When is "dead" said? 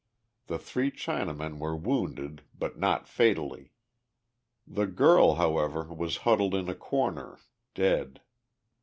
7.75-8.19